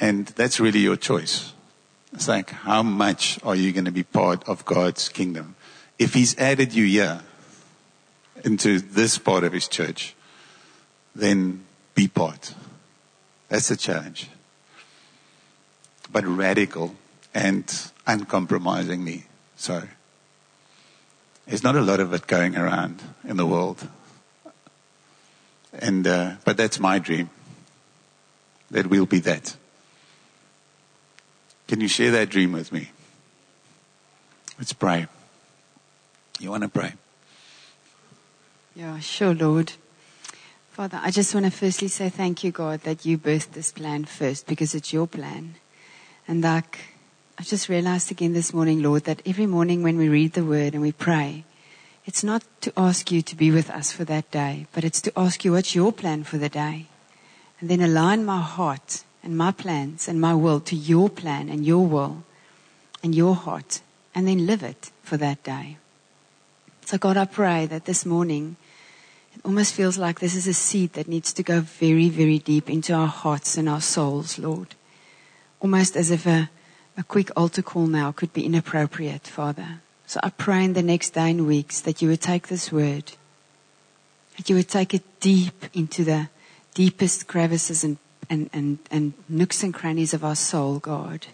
[0.00, 1.52] And that's really your choice.
[2.12, 5.56] It's like, how much are you going to be part of God's kingdom?
[5.98, 7.20] If He's added you here
[8.44, 10.14] into this part of His church,
[11.14, 12.54] then be part.
[13.48, 14.28] That's the challenge.
[16.12, 16.94] But radical
[17.34, 17.64] and
[18.06, 19.24] uncompromisingly
[19.56, 19.82] so.
[21.46, 23.88] There's not a lot of it going around in the world.
[25.72, 27.30] And, uh, but that's my dream.
[28.70, 29.56] That we'll be that.
[31.68, 32.90] Can you share that dream with me?
[34.58, 35.06] Let's pray.
[36.40, 36.94] You want to pray?
[38.74, 39.72] Yeah, sure, Lord.
[40.72, 44.04] Father, I just want to firstly say thank you, God, that you birthed this plan
[44.04, 45.54] first because it's your plan.
[46.28, 46.78] And like
[47.38, 50.72] I just realized again this morning, Lord, that every morning when we read the word
[50.72, 51.44] and we pray,
[52.06, 55.12] it's not to ask you to be with us for that day, but it's to
[55.14, 56.86] ask you what's your plan for the day.
[57.60, 61.66] And then align my heart and my plans and my will to your plan and
[61.66, 62.24] your will
[63.02, 63.82] and your heart
[64.14, 65.76] and then live it for that day.
[66.86, 68.56] So God, I pray that this morning,
[69.34, 72.70] it almost feels like this is a seed that needs to go very, very deep
[72.70, 74.74] into our hearts and our souls, Lord.
[75.60, 76.48] Almost as if a,
[76.96, 79.80] a quick altar call now could be inappropriate, Father.
[80.06, 83.12] So I pray in the next day and weeks that you would take this word,
[84.36, 86.28] that you would take it deep into the
[86.74, 87.98] deepest crevices and,
[88.30, 91.26] and, and, and nooks and crannies of our soul, God.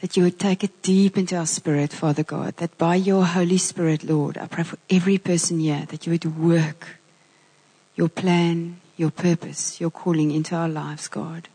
[0.00, 2.56] That you would take it deep into our spirit, Father God.
[2.58, 6.38] That by your Holy Spirit, Lord, I pray for every person here that you would
[6.38, 6.98] work
[7.96, 11.48] your plan, your purpose, your calling into our lives, God.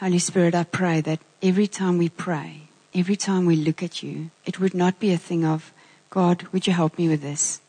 [0.00, 2.62] Holy Spirit, I pray that every time we pray,
[2.94, 5.74] every time we look at you, it would not be a thing of,
[6.08, 7.60] God, would you help me with this?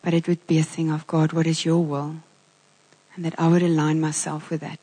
[0.00, 2.16] But it would be a thing of, God, what is your will?
[3.14, 4.78] And that I would align myself with that.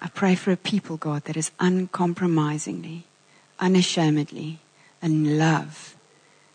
[0.00, 3.02] I pray for a people, God, that is uncompromisingly,
[3.58, 4.60] unashamedly,
[5.02, 5.96] in love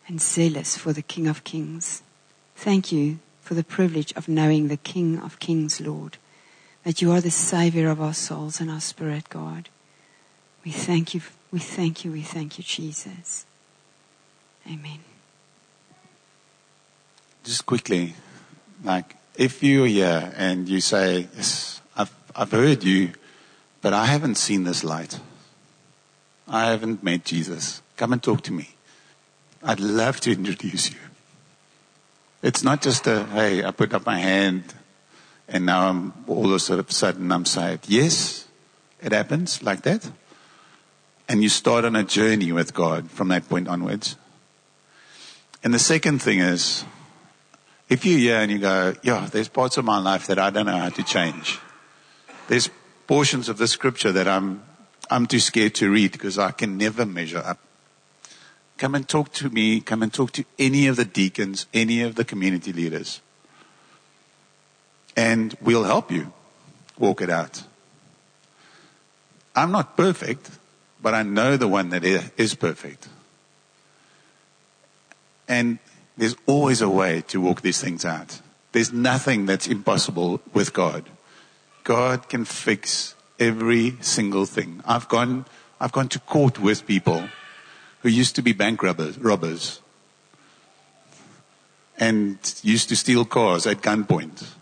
[0.07, 2.03] and zealous for the King of Kings.
[2.55, 6.15] Thank you for the privilege of knowing the King of Kings, Lord,
[6.87, 9.67] that you are the Savior of our souls and our spirit, God.
[10.63, 11.19] We thank you,
[11.51, 13.45] we thank you, we thank you, Jesus.
[14.65, 14.99] Amen.
[17.43, 18.13] Just quickly,
[18.85, 23.11] like, if you're here and you say, yes, I've, I've heard you,
[23.81, 25.19] but I haven't seen this light.
[26.47, 27.81] I haven't met Jesus.
[27.97, 28.75] Come and talk to me.
[29.61, 30.99] I'd love to introduce you.
[32.41, 34.73] It's not just a, hey, I put up my hand
[35.47, 37.89] and now I'm all of a sudden I'm saved.
[37.89, 38.47] Yes,
[39.01, 40.09] it happens like that
[41.29, 44.15] and you start on a journey with God from that point onwards.
[45.63, 46.85] And the second thing is,
[47.89, 50.65] if you're here and you go, yeah, there's parts of my life that I don't
[50.65, 51.59] know how to change.
[52.47, 52.69] There's
[53.07, 54.63] portions of the scripture that I'm,
[55.09, 57.59] I'm too scared to read because I can never measure up.
[58.77, 59.81] Come and talk to me.
[59.81, 63.21] Come and talk to any of the deacons, any of the community leaders.
[65.17, 66.31] And we'll help you
[66.97, 67.63] walk it out.
[69.53, 70.51] I'm not perfect
[71.01, 73.07] but I know the one that is perfect.
[75.47, 75.79] And
[76.17, 78.41] there's always a way to walk these things out.
[78.71, 81.05] There's nothing that's impossible with God.
[81.83, 84.81] God can fix every single thing.
[84.85, 85.45] I've gone,
[85.79, 87.29] I've gone to court with people
[88.01, 89.81] who used to be bank robbers, robbers
[91.99, 94.56] and used to steal cars at gunpoint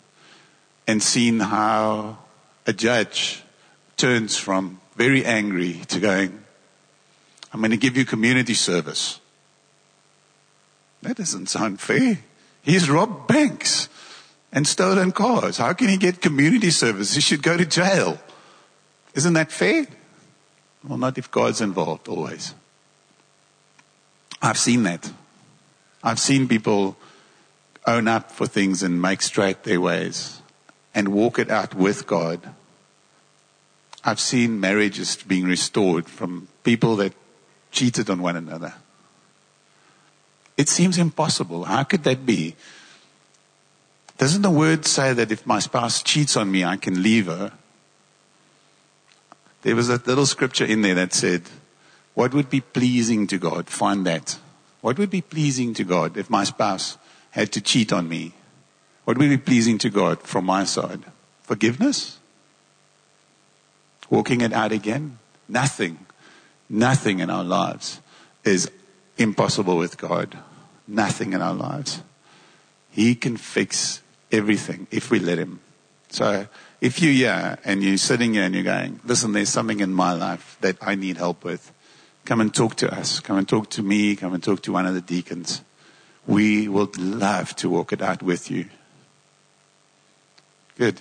[0.87, 2.17] and seen how
[2.67, 3.43] a judge
[3.97, 6.43] turns from very angry to going,
[7.53, 9.19] I'm going to give you community service.
[11.01, 12.19] That doesn't sound fair.
[12.61, 13.89] He's robbed banks
[14.51, 15.57] and stolen cars.
[15.57, 17.13] How can he get community service?
[17.13, 18.19] He should go to jail.
[19.13, 19.85] Isn't that fair?
[20.83, 22.53] Well, not if God's involved always.
[24.41, 25.11] I've seen that.
[26.03, 26.97] I've seen people
[27.87, 30.41] own up for things and make straight their ways
[30.95, 32.39] and walk it out with God.
[34.03, 37.13] I've seen marriages being restored from people that
[37.71, 38.73] cheated on one another.
[40.55, 41.65] It seems impossible.
[41.65, 42.55] How could that be?
[44.17, 47.51] Doesn't the word say that if my spouse cheats on me, I can leave her?
[49.63, 51.43] There was a little scripture in there that said,
[52.13, 53.67] What would be pleasing to God?
[53.67, 54.39] Find that.
[54.79, 56.97] What would be pleasing to God if my spouse
[57.31, 58.33] had to cheat on me?
[59.05, 61.03] What would be pleasing to God from my side?
[61.43, 62.17] Forgiveness?
[64.09, 65.19] Walking it out again?
[65.47, 66.05] Nothing.
[66.69, 68.01] Nothing in our lives
[68.43, 68.69] is
[69.17, 70.37] impossible with God.
[70.87, 72.01] Nothing in our lives.
[72.89, 74.01] He can fix
[74.31, 75.59] everything if we let Him.
[76.09, 76.47] So
[76.81, 80.13] if you're here and you're sitting here and you're going, listen, there's something in my
[80.13, 81.71] life that I need help with,
[82.25, 83.19] come and talk to us.
[83.19, 84.15] Come and talk to me.
[84.15, 85.61] Come and talk to one of the deacons.
[86.25, 88.65] We would love to walk it out with you.
[90.77, 90.99] Good.